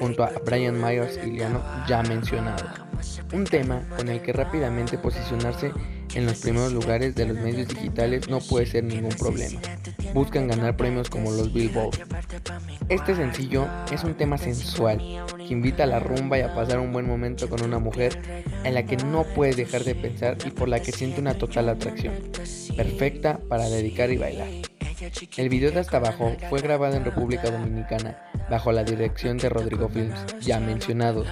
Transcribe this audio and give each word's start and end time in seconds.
junto 0.00 0.22
a 0.22 0.32
Brian 0.44 0.80
Myers 0.80 1.18
y 1.24 1.30
Liano 1.30 1.62
ya 1.88 2.02
mencionado, 2.02 2.64
un 3.32 3.44
tema 3.44 3.82
con 3.96 4.08
el 4.08 4.22
que 4.22 4.32
rápidamente 4.32 4.98
posicionarse 4.98 5.72
en 6.14 6.26
los 6.26 6.40
primeros 6.40 6.72
lugares 6.72 7.14
de 7.14 7.26
los 7.26 7.36
medios 7.36 7.68
digitales 7.68 8.28
no 8.28 8.40
puede 8.40 8.66
ser 8.66 8.84
ningún 8.84 9.12
problema. 9.12 9.60
Buscan 10.14 10.48
ganar 10.48 10.76
premios 10.76 11.10
como 11.10 11.30
los 11.30 11.52
Billboard. 11.52 11.98
Este 12.88 13.14
sencillo 13.14 13.66
es 13.92 14.04
un 14.04 14.14
tema 14.14 14.38
sensual 14.38 14.98
que 15.36 15.52
invita 15.52 15.84
a 15.84 15.86
la 15.86 16.00
rumba 16.00 16.38
y 16.38 16.42
a 16.42 16.54
pasar 16.54 16.78
un 16.78 16.92
buen 16.92 17.06
momento 17.06 17.48
con 17.48 17.62
una 17.62 17.78
mujer 17.78 18.44
en 18.64 18.74
la 18.74 18.84
que 18.84 18.96
no 18.96 19.24
puedes 19.34 19.56
dejar 19.56 19.84
de 19.84 19.94
pensar 19.94 20.38
y 20.46 20.50
por 20.50 20.68
la 20.68 20.80
que 20.80 20.92
siente 20.92 21.20
una 21.20 21.34
total 21.34 21.68
atracción. 21.68 22.14
Perfecta 22.76 23.40
para 23.48 23.68
dedicar 23.68 24.10
y 24.10 24.16
bailar. 24.16 24.67
El 25.36 25.48
video 25.48 25.70
de 25.70 25.80
hasta 25.80 25.98
abajo 25.98 26.36
fue 26.50 26.60
grabado 26.60 26.96
en 26.96 27.04
República 27.04 27.50
Dominicana 27.50 28.16
bajo 28.50 28.72
la 28.72 28.82
dirección 28.82 29.38
de 29.38 29.48
Rodrigo 29.48 29.88
Films, 29.88 30.18
ya 30.40 30.58
mencionados, 30.58 31.28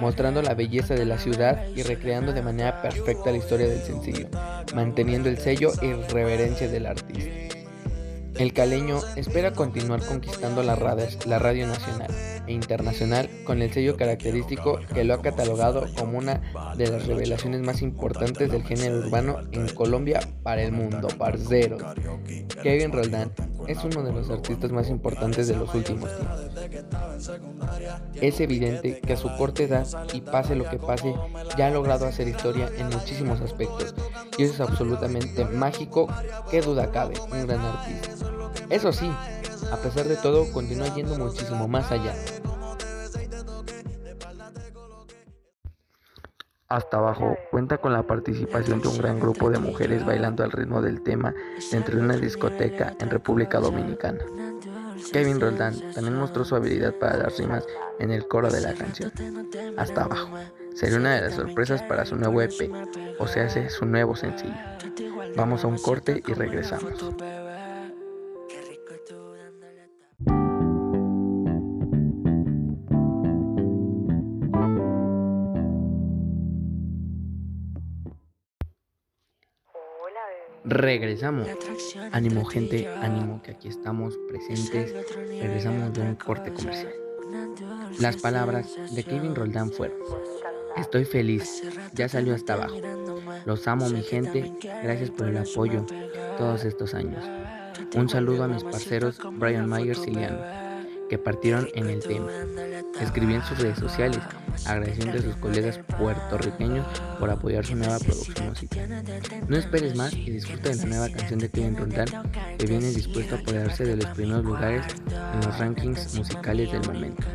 mostrando 0.00 0.40
la 0.40 0.54
belleza 0.54 0.94
de 0.94 1.04
la 1.04 1.18
ciudad 1.18 1.66
y 1.74 1.82
recreando 1.82 2.32
de 2.32 2.42
manera 2.42 2.80
perfecta 2.80 3.30
la 3.30 3.36
historia 3.36 3.68
del 3.68 3.82
sencillo, 3.82 4.28
manteniendo 4.74 5.28
el 5.28 5.38
sello 5.38 5.72
y 5.82 5.92
reverencia 6.12 6.68
del 6.68 6.86
artista. 6.86 7.59
El 8.40 8.54
caleño 8.54 9.00
espera 9.16 9.52
continuar 9.52 10.02
conquistando 10.02 10.62
la 10.62 10.74
radio 10.74 11.66
nacional 11.66 12.08
e 12.46 12.52
internacional 12.54 13.28
con 13.44 13.60
el 13.60 13.70
sello 13.70 13.98
característico 13.98 14.80
que 14.94 15.04
lo 15.04 15.12
ha 15.12 15.20
catalogado 15.20 15.84
como 15.98 16.16
una 16.16 16.40
de 16.74 16.90
las 16.90 17.06
revelaciones 17.06 17.60
más 17.60 17.82
importantes 17.82 18.50
del 18.50 18.62
género 18.62 18.96
urbano 19.00 19.40
en 19.52 19.68
Colombia 19.74 20.20
para 20.42 20.62
el 20.62 20.72
mundo, 20.72 21.08
parceros. 21.18 21.82
Kevin 22.62 22.92
Roldán 22.92 23.30
es 23.68 23.84
uno 23.84 24.02
de 24.02 24.12
los 24.12 24.30
artistas 24.30 24.72
más 24.72 24.88
importantes 24.88 25.46
de 25.46 25.56
los 25.56 25.74
últimos 25.74 26.08
tiempos. 26.16 26.40
Es 28.14 28.40
evidente 28.40 29.00
que 29.00 29.12
a 29.12 29.16
su 29.18 29.28
corta 29.36 29.64
edad 29.64 29.86
y 30.14 30.22
pase 30.22 30.56
lo 30.56 30.64
que 30.64 30.78
pase, 30.78 31.14
ya 31.58 31.66
ha 31.66 31.70
logrado 31.70 32.06
hacer 32.06 32.26
historia 32.26 32.70
en 32.78 32.88
muchísimos 32.88 33.42
aspectos 33.42 33.94
y 34.38 34.44
eso 34.44 34.54
es 34.54 34.60
absolutamente 34.60 35.44
mágico, 35.44 36.08
qué 36.50 36.62
duda 36.62 36.90
cabe, 36.90 37.14
un 37.30 37.46
gran 37.46 37.60
artista. 37.60 38.19
Eso 38.70 38.92
sí, 38.92 39.10
a 39.72 39.76
pesar 39.76 40.06
de 40.06 40.16
todo, 40.16 40.50
continúa 40.52 40.94
yendo 40.94 41.18
muchísimo 41.18 41.66
más 41.66 41.90
allá. 41.90 42.14
Hasta 46.68 46.98
abajo 46.98 47.36
cuenta 47.50 47.78
con 47.78 47.92
la 47.92 48.04
participación 48.04 48.80
de 48.80 48.86
un 48.86 48.98
gran 48.98 49.18
grupo 49.18 49.50
de 49.50 49.58
mujeres 49.58 50.06
bailando 50.06 50.44
al 50.44 50.52
ritmo 50.52 50.80
del 50.80 51.02
tema 51.02 51.34
dentro 51.72 51.96
de 51.96 52.02
una 52.02 52.16
discoteca 52.16 52.94
en 53.00 53.10
República 53.10 53.58
Dominicana. 53.58 54.20
Kevin 55.12 55.40
Roldán 55.40 55.74
también 55.92 56.14
mostró 56.14 56.44
su 56.44 56.54
habilidad 56.54 56.94
para 56.94 57.16
las 57.16 57.38
rimas 57.38 57.66
en 57.98 58.12
el 58.12 58.28
coro 58.28 58.48
de 58.50 58.60
la 58.60 58.74
canción. 58.74 59.10
Hasta 59.76 60.04
abajo. 60.04 60.28
Sería 60.74 60.98
una 60.98 61.16
de 61.16 61.22
las 61.22 61.34
sorpresas 61.34 61.82
para 61.82 62.06
su 62.06 62.14
nuevo 62.14 62.40
EP, 62.40 62.70
o 63.18 63.26
sea, 63.26 63.48
su 63.68 63.84
nuevo 63.86 64.14
sencillo. 64.14 64.54
Vamos 65.36 65.64
a 65.64 65.66
un 65.66 65.78
corte 65.78 66.22
y 66.24 66.32
regresamos. 66.34 66.92
Regresamos. 80.64 81.48
Ánimo 82.12 82.44
gente, 82.44 82.86
ánimo 82.88 83.40
que 83.42 83.52
aquí 83.52 83.68
estamos 83.68 84.18
presentes. 84.28 84.94
Regresamos 85.16 85.92
de 85.94 86.00
un 86.02 86.14
corte 86.16 86.52
comercial. 86.52 86.92
Las 87.98 88.16
palabras 88.16 88.76
de 88.94 89.04
Kevin 89.04 89.34
Roldán 89.34 89.70
fueron. 89.70 89.98
Estoy 90.76 91.04
feliz, 91.04 91.62
ya 91.92 92.08
salió 92.08 92.34
hasta 92.34 92.54
abajo. 92.54 92.76
Los 93.44 93.66
amo 93.68 93.88
mi 93.88 94.02
gente, 94.02 94.52
gracias 94.82 95.10
por 95.10 95.28
el 95.28 95.38
apoyo 95.38 95.84
todos 96.38 96.64
estos 96.64 96.94
años. 96.94 97.24
Un 97.94 98.08
saludo 98.08 98.44
a 98.44 98.48
mis 98.48 98.64
parceros 98.64 99.18
Brian 99.32 99.68
Myers 99.68 100.06
y 100.06 100.10
Liano, 100.12 100.38
que 101.10 101.18
partieron 101.18 101.68
en 101.74 101.90
el 101.90 102.00
tema. 102.00 102.30
Escribí 103.00 103.34
en 103.34 103.42
sus 103.42 103.58
redes 103.58 103.78
sociales 103.78 104.20
agradeciendo 104.64 105.18
a 105.18 105.22
sus 105.22 105.34
colegas 105.36 105.80
puertorriqueños 105.98 106.86
por 107.18 107.30
apoyar 107.30 107.66
su 107.66 107.74
nueva 107.74 107.98
producción 107.98 108.50
musical. 108.50 109.04
No 109.48 109.56
esperes 109.56 109.96
más 109.96 110.14
y 110.14 110.30
disfruta 110.30 110.68
de 110.68 110.76
la 110.76 110.84
nueva 110.84 111.08
canción 111.08 111.40
de 111.40 111.50
Kevin 111.50 111.76
Roldán 111.76 112.06
que 112.56 112.66
viene 112.66 112.90
dispuesto 112.90 113.34
a 113.34 113.38
apoyarse 113.38 113.84
de 113.84 113.96
los 113.96 114.06
primeros 114.06 114.44
lugares 114.44 114.86
en 115.34 115.40
los 115.40 115.58
rankings 115.58 116.14
musicales 116.14 116.70
del 116.70 116.86
momento. 116.86 117.26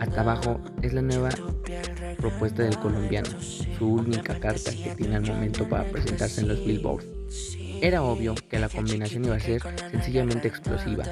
Hasta 0.00 0.20
abajo 0.22 0.60
es 0.80 0.94
la 0.94 1.02
nueva 1.02 1.28
propuesta 2.16 2.62
del 2.62 2.78
colombiano, 2.78 3.28
su 3.78 3.86
única 3.86 4.40
carta 4.40 4.70
que 4.70 4.94
tiene 4.96 5.16
al 5.16 5.22
momento 5.22 5.68
para 5.68 5.84
presentarse 5.84 6.40
en 6.40 6.48
los 6.48 6.64
Billboard. 6.64 7.04
Era 7.80 8.02
obvio 8.02 8.34
que 8.48 8.58
la 8.58 8.68
combinación 8.68 9.24
iba 9.24 9.36
a 9.36 9.40
ser 9.40 9.62
sencillamente 9.90 10.48
explosiva. 10.48 11.04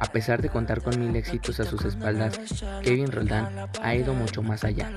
A 0.00 0.06
pesar 0.06 0.40
de 0.42 0.48
contar 0.48 0.82
con 0.82 0.98
mil 0.98 1.14
éxitos 1.14 1.60
a 1.60 1.64
sus 1.64 1.84
espaldas, 1.84 2.40
Kevin 2.82 3.12
Roldán 3.12 3.70
ha 3.82 3.94
ido 3.94 4.14
mucho 4.14 4.42
más 4.42 4.64
allá. 4.64 4.90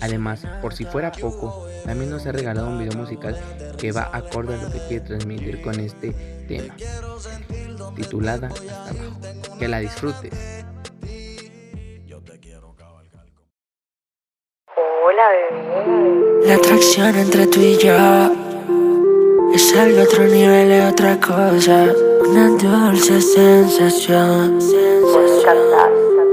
Además, 0.00 0.46
por 0.62 0.74
si 0.74 0.84
fuera 0.84 1.12
poco, 1.12 1.68
también 1.84 2.10
nos 2.10 2.26
ha 2.26 2.32
regalado 2.32 2.68
un 2.68 2.78
video 2.78 2.98
musical 2.98 3.36
que 3.78 3.92
va 3.92 4.10
acorde 4.12 4.54
a 4.54 4.62
lo 4.62 4.72
que 4.72 4.78
quiere 4.88 5.04
transmitir 5.04 5.60
con 5.60 5.78
este 5.78 6.12
tema, 6.48 6.74
titulada 7.94 8.48
Hasta 8.48 8.90
abajo. 8.90 9.20
Que 9.58 9.68
la 9.68 9.80
disfrutes. 9.80 10.64
La 16.46 16.54
atracción 16.54 17.14
entre 17.16 17.46
tú 17.46 17.60
y 17.60 17.76
yo 17.78 18.39
es 19.54 19.74
algo 19.76 20.02
otro 20.02 20.24
nivel, 20.24 20.70
es 20.70 20.92
otra 20.92 21.18
cosa. 21.18 21.86
Una 22.28 22.48
dulce 22.48 23.20
sensación. 23.20 24.58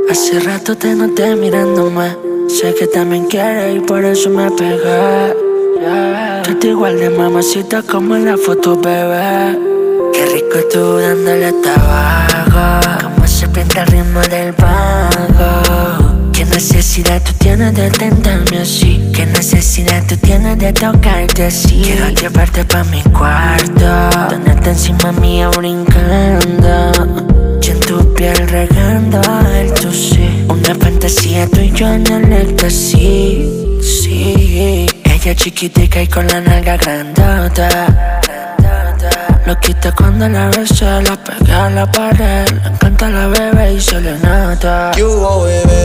Hace 0.10 0.40
rato 0.40 0.75
te 0.75 0.94
noté 0.94 1.36
mirándome. 1.36 2.16
Sé 2.48 2.74
que 2.75 2.88
también 2.88 3.25
quieres 3.25 3.78
y 3.78 3.80
por 3.80 4.04
eso 4.06 4.30
me 4.30 4.50
pegué. 4.52 5.36
Tú 6.60 6.68
igual 6.68 7.00
de 7.00 7.10
mamacita 7.10 7.84
como 7.84 8.16
en 8.16 8.25
la 8.25 8.38
foto, 8.38 8.75
bebé. 8.75 9.60
Qué 10.14 10.25
rico 10.25 10.60
tú 10.72 10.98
dándole 10.98 11.52
tabaco. 11.62 13.04
Como 13.04 13.28
se 13.28 13.48
pinta 13.48 13.84
el 13.84 13.88
ritmo 13.88 14.22
del 14.22 14.54
vago. 14.54 16.06
¿Qué 16.38 16.45
necesidad 16.45 17.19
tú 17.24 17.34
tienes 17.39 17.74
de 17.74 17.89
tentarme 17.89 18.60
así? 18.60 19.12
¿Qué 19.12 19.25
necesidad 19.25 20.04
tú 20.07 20.16
tienes 20.18 20.60
de 20.60 20.72
tocarte 20.72 21.48
así? 21.48 21.81
Quiero 21.84 22.10
llevarte 22.10 22.63
pa' 22.63 22.84
mi 22.84 23.01
cuarto 23.01 24.30
Tenerte 24.30 24.69
encima 24.69 25.12
mía 25.13 25.50
brincando 25.50 26.92
Y 27.60 27.69
en 27.72 27.80
tu 27.80 28.13
piel 28.13 28.48
regando 28.50 29.19
el 29.51 29.75
sí 29.92 30.45
Una 30.48 30.75
fantasía 30.75 31.48
tú 31.48 31.60
y 31.60 31.72
yo 31.72 31.88
en 31.88 32.06
el 32.06 32.31
éxtasis 32.31 33.48
Sí 33.81 34.86
Ella 35.06 35.36
chiquitica 35.36 36.04
y 36.04 36.07
con 36.07 36.28
la 36.28 36.40
nalga 36.40 36.78
grandota 36.78 38.22
lo 39.45 39.57
quita 39.62 39.94
cuando 39.94 40.28
la 40.28 40.50
besa, 40.50 41.01
la 41.04 41.16
pega 41.16 41.68
a 41.68 41.69
la 41.69 41.90
pared. 41.90 42.50
Le 42.50 42.68
encanta 42.68 43.07
la 43.07 43.28
bebé 43.28 43.75
y 43.75 43.80
se 43.80 44.01
le 44.01 44.19
nota. 44.19 44.92
¿Qué 44.94 45.06
hubo, 45.06 45.44
bebé? 45.44 45.76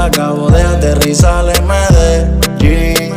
Acabo 0.00 0.50
de 0.50 0.62
aterrizar 0.62 1.44
Medellín. 1.62 3.12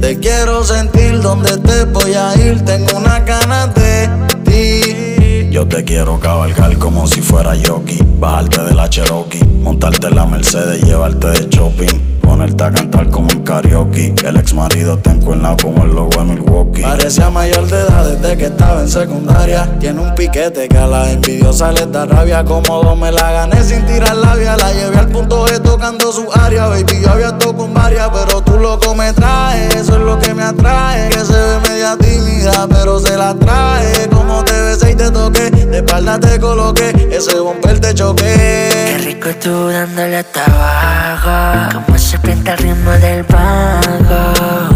Te 0.00 0.18
quiero 0.18 0.62
sentir 0.62 1.20
donde 1.20 1.58
te 1.58 1.84
voy 1.86 2.14
a 2.14 2.34
ir. 2.36 2.64
Tengo 2.64 2.96
una 2.96 3.18
ganas 3.20 3.74
de 3.74 4.08
ti. 4.44 5.50
Yo 5.50 5.66
te 5.66 5.82
quiero 5.84 6.20
cabalgar 6.20 6.78
como 6.78 7.08
si 7.08 7.20
fuera 7.20 7.56
Yoki. 7.56 7.98
Bajarte 8.20 8.62
de 8.62 8.74
la 8.74 8.88
Cherokee, 8.88 9.44
montarte 9.44 10.06
en 10.06 10.14
la 10.14 10.24
Mercedes, 10.24 10.82
llevarte 10.84 11.28
de 11.28 11.48
shopping 11.50 12.12
ponerte 12.32 12.64
a 12.64 12.70
cantar 12.72 13.10
como 13.10 13.28
un 13.28 13.42
karaoke. 13.42 14.14
El 14.24 14.36
ex 14.36 14.54
marido 14.54 14.98
te 14.98 15.10
encuentra 15.10 15.54
como 15.60 15.84
el 15.84 15.90
logo 15.90 16.10
de 16.18 16.24
Milwaukee. 16.24 16.51
Parecía 16.82 17.30
mayor 17.30 17.66
de 17.68 17.78
edad 17.78 18.04
desde 18.04 18.36
que 18.36 18.46
estaba 18.46 18.80
en 18.80 18.88
secundaria. 18.88 19.68
Tiene 19.78 20.00
un 20.00 20.14
piquete 20.14 20.68
que 20.68 20.76
a 20.76 20.86
la 20.86 21.10
envidiosa 21.10 21.70
les 21.70 21.90
da 21.92 22.04
rabia. 22.06 22.44
Como 22.44 22.96
me 22.96 23.12
la 23.12 23.30
gané 23.30 23.62
sin 23.62 23.86
tirar 23.86 24.16
labia. 24.16 24.56
La 24.56 24.72
llevé 24.72 24.98
al 24.98 25.08
punto 25.08 25.44
de 25.46 25.60
tocando 25.60 26.12
su 26.12 26.28
área. 26.32 26.66
Baby, 26.66 27.00
yo 27.02 27.10
había 27.10 27.38
tocado 27.38 27.56
con 27.56 27.74
varias, 27.74 28.10
pero 28.12 28.42
tú 28.42 28.58
loco 28.58 28.94
me 28.94 29.12
traes. 29.12 29.74
Eso 29.76 29.94
es 29.94 30.00
lo 30.00 30.18
que 30.18 30.34
me 30.34 30.42
atrae. 30.42 31.08
Que 31.08 31.24
se 31.24 31.32
ve 31.32 31.60
media 31.68 31.96
tímida, 31.96 32.66
pero 32.68 32.98
se 32.98 33.16
la 33.16 33.34
trae. 33.34 34.08
Como 34.08 34.44
te 34.44 34.60
besé 34.60 34.90
y 34.90 34.96
te 34.96 35.10
toqué. 35.10 35.50
De 35.50 35.78
espalda 35.78 36.18
te 36.18 36.40
coloqué. 36.40 36.90
Ese 37.12 37.38
bumper 37.38 37.78
te 37.78 37.94
choqué. 37.94 38.68
Qué 38.72 38.98
rico 39.04 39.28
tú 39.40 39.68
dándole 39.68 40.24
tabaco. 40.24 41.78
Como 41.86 41.98
se 41.98 42.18
pinta 42.18 42.54
el 42.54 42.58
ritmo 42.58 42.90
del 42.90 43.22
vago. 43.22 44.71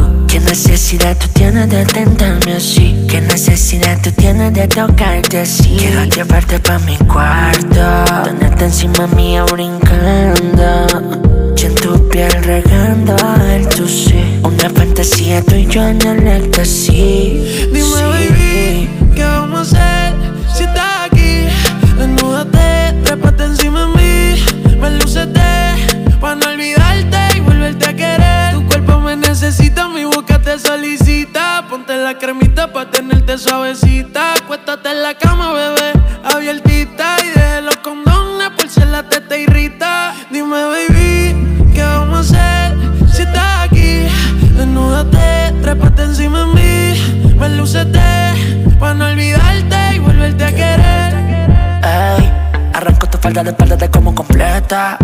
¿Qué 0.47 0.53
necesidad 0.53 1.17
tú 1.19 1.27
tienes 1.35 1.69
de 1.69 1.85
tentarme 1.87 2.53
así? 2.53 3.05
¿Qué 3.09 3.21
necesidad 3.21 4.01
tú 4.01 4.13
tienes 4.13 4.55
de 4.55 4.69
tocarte 4.69 5.41
así? 5.41 5.77
Quiero 5.77 6.05
llevarte 6.05 6.61
pa' 6.61 6.79
mi 6.79 6.97
cuarto, 6.99 8.23
tenerte 8.23 8.67
encima 8.67 9.09
mía 9.09 9.43
brincando. 9.43 10.87
Y 11.57 11.65
en 11.65 11.75
tu 11.75 12.09
piel 12.09 12.31
regando 12.45 13.17
el 13.51 13.89
sí 13.89 14.39
Una 14.45 14.71
fantasía 14.71 15.43
tú 15.43 15.57
y 15.57 15.67
yo 15.67 15.83
en 15.83 16.01
el 16.03 16.29
éxtasis. 16.29 17.73
Dime, 17.73 18.03
baby, 18.05 18.89
¿qué 19.17 19.25
vamos 19.25 19.75
a 19.75 20.05
hacer 20.05 20.06
la 32.07 32.19
cremita 32.19 32.73
pa' 32.73 32.89
tenerte 32.89 33.37
suavecita. 33.37 34.35
Acuéstate 34.35 34.91
en 34.91 35.03
la 35.03 35.15
cama, 35.15 35.53
bebé, 35.53 35.91
abiertita. 36.23 37.17
Y 37.25 37.31
deje 37.37 37.63
los 37.63 37.77
condones 37.79 38.51
por 38.51 38.69
si 38.69 38.79
la 38.85 39.03
te 39.03 39.41
irrita. 39.41 40.15
Dime, 40.31 40.63
baby, 40.73 41.73
¿qué 41.75 41.83
vamos 41.83 42.33
a 42.33 42.69
hacer 42.69 42.79
si 43.13 43.23
estás 43.23 43.65
aquí? 43.65 44.07
Desnúdate, 44.57 45.53
trépate 45.63 46.05
encima 46.05 46.45
de 46.45 46.47
mí. 46.55 47.35
Me 47.41 47.49
lucete 47.49 47.99
pa' 48.79 48.95
no 48.95 49.07
olvidarte 49.07 49.97
y 49.97 49.99
volverte 49.99 50.45
a 50.45 50.53
querer. 50.61 51.13
Ey, 51.83 52.33
arranco 52.73 53.09
tu 53.09 53.19
falda 53.19 53.43
de 53.43 53.51
espalda 53.51 53.75
de 53.75 53.91
como 53.91 54.15
completa. 54.15 54.97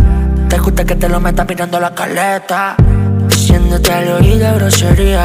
Te 0.48 0.56
gusta 0.56 0.84
que 0.84 0.94
te 0.94 1.08
lo 1.08 1.18
metas 1.18 1.48
mirando 1.48 1.80
la 1.80 1.92
caleta. 1.92 2.76
Diciéndote 3.26 3.92
al 3.92 4.08
oído 4.12 4.54
grosería. 4.54 5.24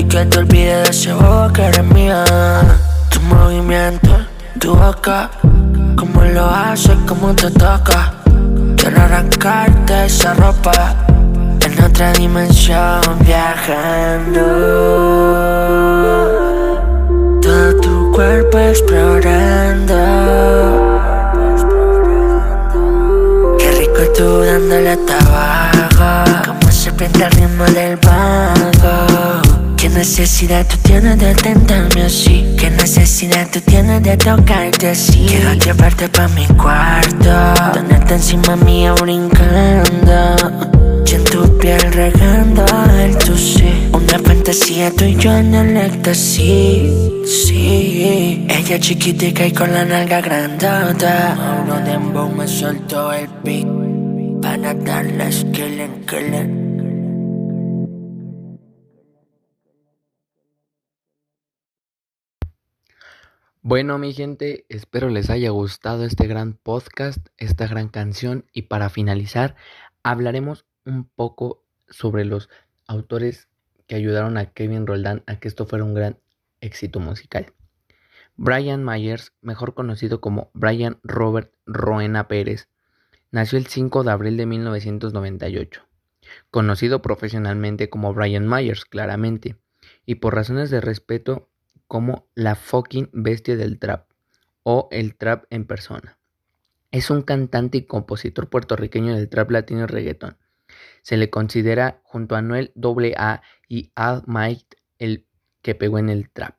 Y 0.00 0.04
que 0.04 0.24
te 0.24 0.38
olvides 0.38 0.84
de 0.84 0.90
ese 0.90 1.12
bobo 1.12 1.52
que 1.52 1.62
eres 1.62 1.84
mía. 1.84 2.24
Tu 3.10 3.20
movimiento, 3.20 4.16
tu 4.58 4.74
boca. 4.74 5.30
Cómo 5.94 6.22
lo 6.22 6.46
haces, 6.46 6.96
cómo 7.06 7.34
te 7.34 7.50
toca. 7.50 8.14
Quiero 8.78 9.02
arrancarte 9.02 10.06
esa 10.06 10.32
ropa. 10.32 10.94
En 11.66 11.84
otra 11.84 12.14
dimensión 12.14 13.02
viajando. 13.26 14.40
Todo 17.42 17.76
tu 17.82 18.10
cuerpo 18.12 18.58
explorando 18.58 20.30
tú 24.16 24.40
dándole 24.40 24.96
tabaco 24.98 26.30
Como 26.46 26.72
se 26.72 26.92
pinta 26.92 27.26
el 27.26 27.32
ritmo 27.32 27.64
del 27.64 27.98
¿Qué 27.98 28.08
necesidad 29.90 30.66
tú 30.66 30.76
tienes 30.82 31.18
de 31.18 31.34
tentarme 31.34 32.02
así? 32.02 32.54
¿Qué 32.58 32.70
necesidad 32.70 33.48
tú 33.52 33.60
tienes 33.60 34.02
de 34.02 34.16
tocarte 34.16 34.90
así? 34.90 35.26
Quiero 35.28 35.54
llevarte 35.54 36.08
pa' 36.08 36.28
mi 36.28 36.46
cuarto 36.46 37.72
Tenerte 37.72 38.14
encima 38.14 38.56
mía 38.56 38.92
brincando 38.94 40.36
y 41.06 41.14
en 41.14 41.24
tu 41.24 41.58
piel 41.58 41.80
regando 41.92 42.64
el 42.98 43.16
Una 43.92 44.18
fantasía 44.18 44.90
tú 44.92 45.04
y 45.04 45.16
yo 45.16 45.32
en 45.36 45.54
el 45.54 45.76
éxtasis 45.76 46.92
Sí 47.26 48.46
Ella 48.48 48.78
chiquitica 48.78 49.46
y 49.46 49.52
con 49.52 49.72
la 49.72 49.84
nalga 49.84 50.20
grandota 50.20 51.34
Mauro 51.36 51.84
Dembow 51.84 52.28
me 52.30 52.46
soltó 52.46 53.12
el 53.12 53.28
beat 53.44 53.66
para 54.40 54.72
darles 54.72 55.44
killing, 55.52 56.06
killing. 56.06 56.69
Bueno, 63.62 63.98
mi 63.98 64.12
gente, 64.12 64.64
espero 64.68 65.10
les 65.10 65.28
haya 65.28 65.50
gustado 65.50 66.04
este 66.04 66.26
gran 66.26 66.54
podcast, 66.54 67.28
esta 67.36 67.66
gran 67.66 67.88
canción 67.88 68.46
y 68.52 68.62
para 68.62 68.88
finalizar 68.88 69.54
hablaremos 70.02 70.64
un 70.86 71.04
poco 71.04 71.62
sobre 71.88 72.24
los 72.24 72.48
autores 72.86 73.48
que 73.86 73.96
ayudaron 73.96 74.38
a 74.38 74.46
Kevin 74.46 74.86
Roldán 74.86 75.22
a 75.26 75.38
que 75.38 75.48
esto 75.48 75.66
fuera 75.66 75.84
un 75.84 75.94
gran 75.94 76.18
éxito 76.60 77.00
musical. 77.00 77.52
Brian 78.36 78.84
Myers, 78.84 79.34
mejor 79.42 79.74
conocido 79.74 80.22
como 80.22 80.50
Brian 80.54 80.98
Robert 81.02 81.52
Roena 81.66 82.28
Pérez, 82.28 82.68
Nació 83.32 83.58
el 83.58 83.66
5 83.66 84.02
de 84.02 84.10
abril 84.10 84.36
de 84.36 84.46
1998, 84.46 85.86
conocido 86.50 87.00
profesionalmente 87.00 87.88
como 87.88 88.12
Brian 88.12 88.48
Myers, 88.48 88.84
claramente, 88.84 89.56
y 90.04 90.16
por 90.16 90.34
razones 90.34 90.70
de 90.70 90.80
respeto 90.80 91.49
como 91.90 92.28
la 92.36 92.54
fucking 92.54 93.10
bestia 93.12 93.56
del 93.56 93.80
trap 93.80 94.08
o 94.62 94.86
el 94.92 95.16
trap 95.16 95.46
en 95.50 95.66
persona. 95.66 96.20
Es 96.92 97.10
un 97.10 97.22
cantante 97.22 97.78
y 97.78 97.82
compositor 97.82 98.48
puertorriqueño 98.48 99.16
del 99.16 99.28
trap 99.28 99.50
latino 99.50 99.82
y 99.82 99.86
reggaeton. 99.86 100.36
Se 101.02 101.16
le 101.16 101.30
considera 101.30 102.00
junto 102.04 102.36
a 102.36 102.42
Noel 102.42 102.72
AA 102.76 103.42
y 103.66 103.90
Al 103.96 104.22
Mike 104.28 104.76
el 105.00 105.26
que 105.62 105.74
pegó 105.74 105.98
en 105.98 106.10
el 106.10 106.30
trap. 106.30 106.54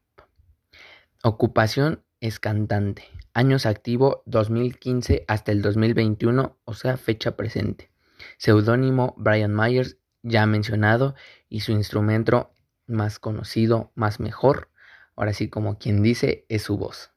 Ocupación 1.23 2.03
es 2.19 2.41
cantante. 2.41 3.05
Años 3.33 3.65
activo 3.65 4.23
2015 4.25 5.23
hasta 5.29 5.53
el 5.53 5.61
2021, 5.61 6.57
o 6.65 6.73
sea, 6.73 6.97
fecha 6.97 7.37
presente. 7.37 7.89
Seudónimo 8.37 9.15
Brian 9.17 9.55
Myers, 9.55 9.95
ya 10.23 10.45
mencionado, 10.45 11.15
y 11.47 11.61
su 11.61 11.71
instrumento 11.71 12.51
más 12.85 13.17
conocido, 13.17 13.93
más 13.95 14.19
mejor, 14.19 14.70
ahora 15.15 15.33
sí 15.33 15.49
como 15.49 15.77
quien 15.77 16.01
dice, 16.01 16.45
es 16.49 16.63
su 16.63 16.77
voz. 16.77 17.11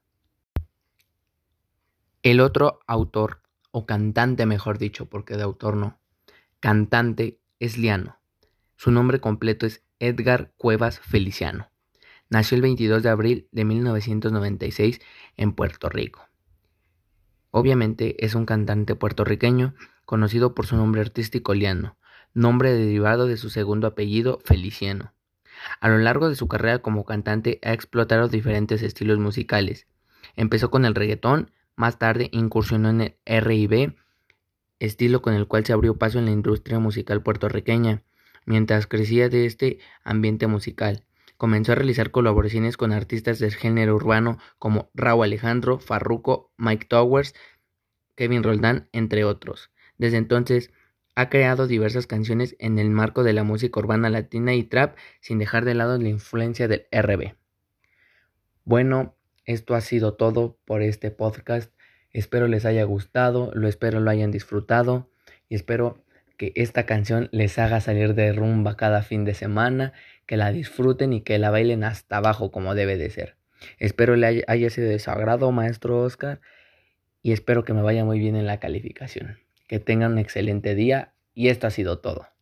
El 2.22 2.40
otro 2.40 2.80
autor, 2.86 3.42
o 3.70 3.86
cantante 3.86 4.46
mejor 4.46 4.78
dicho, 4.78 5.06
porque 5.06 5.36
de 5.36 5.42
autor 5.42 5.76
no, 5.76 5.98
cantante 6.60 7.40
es 7.58 7.78
Liano. 7.78 8.18
Su 8.76 8.90
nombre 8.90 9.20
completo 9.20 9.66
es 9.66 9.82
Edgar 9.98 10.52
Cuevas 10.56 11.00
Feliciano. 11.00 11.70
Nació 12.28 12.56
el 12.56 12.62
22 12.62 13.02
de 13.02 13.08
abril 13.08 13.48
de 13.52 13.64
1996 13.64 15.00
en 15.36 15.52
Puerto 15.52 15.88
Rico. 15.88 16.28
Obviamente 17.50 18.24
es 18.24 18.34
un 18.34 18.46
cantante 18.46 18.96
puertorriqueño 18.96 19.74
conocido 20.04 20.54
por 20.54 20.66
su 20.66 20.76
nombre 20.76 21.00
artístico 21.00 21.54
Liano, 21.54 21.96
nombre 22.32 22.72
derivado 22.72 23.26
de 23.26 23.36
su 23.36 23.50
segundo 23.50 23.86
apellido 23.86 24.40
Feliciano. 24.44 25.13
A 25.80 25.88
lo 25.88 25.98
largo 25.98 26.28
de 26.28 26.36
su 26.36 26.48
carrera 26.48 26.80
como 26.80 27.04
cantante 27.04 27.58
ha 27.62 27.72
explotado 27.72 28.28
diferentes 28.28 28.82
estilos 28.82 29.18
musicales. 29.18 29.86
Empezó 30.36 30.70
con 30.70 30.84
el 30.84 30.94
reggaetón, 30.94 31.50
más 31.76 31.98
tarde 31.98 32.28
incursionó 32.32 32.90
en 32.90 33.00
el 33.00 33.16
R&B, 33.24 33.94
estilo 34.78 35.22
con 35.22 35.34
el 35.34 35.46
cual 35.46 35.64
se 35.64 35.72
abrió 35.72 35.96
paso 35.96 36.18
en 36.18 36.26
la 36.26 36.30
industria 36.30 36.78
musical 36.78 37.22
puertorriqueña, 37.22 38.02
mientras 38.46 38.86
crecía 38.86 39.28
de 39.28 39.46
este 39.46 39.78
ambiente 40.04 40.46
musical. 40.46 41.04
Comenzó 41.36 41.72
a 41.72 41.76
realizar 41.76 42.10
colaboraciones 42.10 42.76
con 42.76 42.92
artistas 42.92 43.38
del 43.38 43.54
género 43.54 43.96
urbano 43.96 44.38
como 44.58 44.90
Raúl 44.94 45.24
Alejandro, 45.24 45.78
Farruko, 45.78 46.52
Mike 46.56 46.86
Towers, 46.86 47.34
Kevin 48.14 48.42
Roldán, 48.44 48.88
entre 48.92 49.24
otros. 49.24 49.70
Desde 49.98 50.16
entonces 50.16 50.70
ha 51.14 51.28
creado 51.28 51.66
diversas 51.66 52.06
canciones 52.06 52.56
en 52.58 52.78
el 52.78 52.90
marco 52.90 53.22
de 53.22 53.32
la 53.32 53.44
música 53.44 53.80
urbana 53.80 54.10
latina 54.10 54.54
y 54.54 54.64
trap 54.64 54.96
sin 55.20 55.38
dejar 55.38 55.64
de 55.64 55.74
lado 55.74 55.98
la 55.98 56.08
influencia 56.08 56.68
del 56.68 56.86
RB. 56.90 57.34
Bueno, 58.64 59.14
esto 59.44 59.74
ha 59.74 59.80
sido 59.80 60.14
todo 60.14 60.58
por 60.64 60.82
este 60.82 61.10
podcast. 61.10 61.72
Espero 62.10 62.48
les 62.48 62.64
haya 62.64 62.84
gustado, 62.84 63.50
lo 63.54 63.68
espero 63.68 64.00
lo 64.00 64.10
hayan 64.10 64.30
disfrutado 64.30 65.10
y 65.48 65.54
espero 65.54 66.02
que 66.36 66.52
esta 66.56 66.86
canción 66.86 67.28
les 67.32 67.58
haga 67.58 67.80
salir 67.80 68.14
de 68.14 68.32
rumba 68.32 68.76
cada 68.76 69.02
fin 69.02 69.24
de 69.24 69.34
semana, 69.34 69.92
que 70.26 70.36
la 70.36 70.50
disfruten 70.50 71.12
y 71.12 71.20
que 71.20 71.38
la 71.38 71.50
bailen 71.50 71.84
hasta 71.84 72.16
abajo 72.16 72.50
como 72.50 72.74
debe 72.74 72.96
de 72.96 73.10
ser. 73.10 73.36
Espero 73.78 74.16
le 74.16 74.44
haya, 74.46 74.70
sido 74.70 74.88
de 74.88 74.98
su 74.98 75.10
agrado, 75.10 75.52
maestro 75.52 76.00
Oscar, 76.00 76.40
y 77.22 77.32
espero 77.32 77.64
que 77.64 77.72
me 77.72 77.82
vaya 77.82 78.04
muy 78.04 78.18
bien 78.18 78.36
en 78.36 78.46
la 78.46 78.58
calificación. 78.58 79.43
Que 79.66 79.78
tengan 79.80 80.12
un 80.12 80.18
excelente 80.18 80.74
día 80.74 81.14
y 81.34 81.48
esto 81.48 81.66
ha 81.66 81.70
sido 81.70 82.00
todo. 82.00 82.33